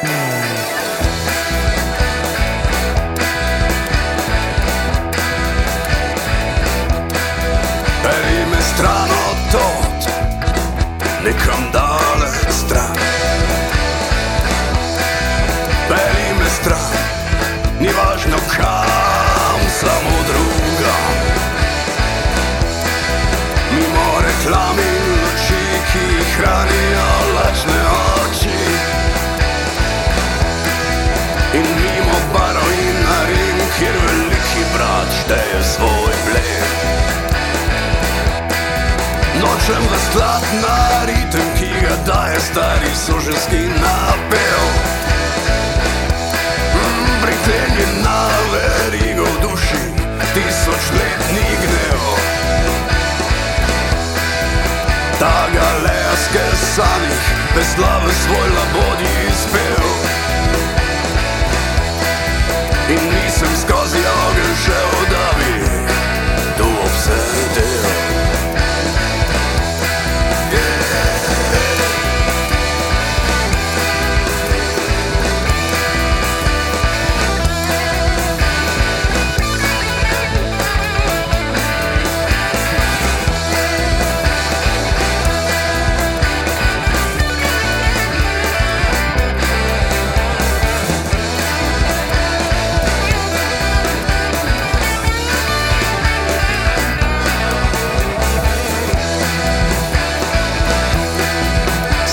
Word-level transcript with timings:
Perime 0.00 0.08
strano 8.60 9.20
tot, 9.52 10.08
nekam 11.24 11.70
daleč 11.72 12.48
stran. 12.48 12.96
Perime 15.88 16.48
stran, 16.48 16.96
ni 17.80 17.88
važno 17.88 18.38
kaj. 18.56 18.89
Kjer 33.80 33.96
veliki 34.06 34.64
brat 34.74 35.10
šteje 35.20 35.60
svoj 35.64 36.14
bled. 36.26 36.70
Nočem 39.40 39.84
v 39.92 39.94
sklad 40.06 40.44
na 40.60 40.80
ritem, 41.08 41.46
ki 41.56 41.70
ga 41.80 41.96
daje 42.04 42.40
stari 42.40 42.92
suženski 42.92 43.62
napev. 43.80 44.60
Mm, 46.76 47.08
Priklenjen 47.24 47.94
na 48.04 48.28
verigo 48.52 49.24
v 49.24 49.36
duši, 49.48 49.84
tisočletni 50.34 51.48
gnev. 51.64 52.04
Ta 55.20 55.48
galeske 55.56 56.44
sanih, 56.76 57.24
bez 57.56 57.66
slave 57.74 58.12
svoj 58.12 58.48
labodi 58.58 59.12
izpel. 59.32 59.88
In 62.90 63.19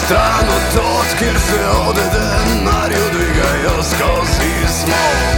Stran 0.08 0.48
od 0.56 0.74
tod, 0.74 1.20
kjer 1.20 1.40
se 1.40 1.60
ode 1.88 2.02
denarju 2.16 3.06
dvigajo 3.12 3.84
skozi 3.84 4.68
smog. 4.68 5.38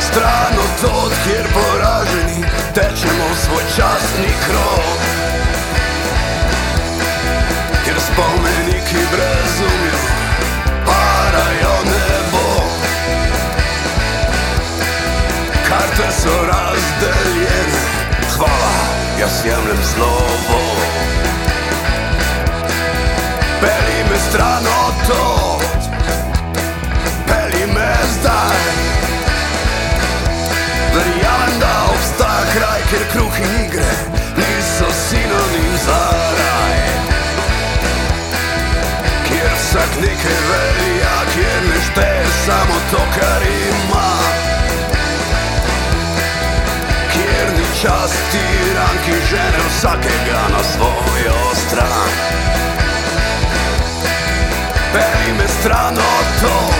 Stran 0.00 0.54
od 0.58 0.80
tod, 0.80 1.12
kjer 1.24 1.46
poraženi 1.54 2.44
tečemo 2.74 3.28
svoj 3.44 3.62
častni 3.76 4.32
krog. 4.46 4.98
Kjer 7.84 7.96
spomeniki 8.00 9.06
brezumjo 9.12 10.00
parajo 10.86 11.76
nebo. 11.84 12.46
Karte 15.68 16.12
so 16.22 16.46
razdeljene, 16.46 17.82
hvala, 18.36 18.74
jaz 19.20 19.44
jemljem 19.44 19.82
slovo 19.94 20.63
Stran 24.34 24.66
od 24.86 24.94
tod 25.08 25.62
Peli 27.26 27.66
me 27.66 27.94
zdaj. 28.12 28.62
Verjamem, 30.94 31.58
da 31.60 31.74
obstaja 31.94 32.44
kraj, 32.54 32.80
kjer 32.90 33.02
kruh 33.12 33.38
in 33.38 33.64
igre 33.66 33.92
Niso 34.36 34.88
sinonim 35.04 35.74
za 35.86 36.02
raj. 36.38 36.78
Kjer 39.28 39.54
vsak 39.62 39.92
nekaj 40.02 40.38
velja 40.50 41.16
Kjer 41.34 41.62
ne 41.70 41.80
šteje 41.90 42.26
samo 42.46 42.78
to, 42.90 43.02
kar 43.14 43.42
ima. 43.70 44.10
Kjer 47.12 47.48
ni 47.56 47.66
čas 47.82 48.12
tiran, 48.32 48.96
ki 49.04 49.12
žene 49.30 49.62
vsakega 49.68 50.42
na 50.52 50.62
svojo 50.72 51.38
stran 51.66 52.33
Peli 54.94 55.32
me 55.32 55.48
stran 55.48 55.98
od 55.98 56.40
to 56.40 56.73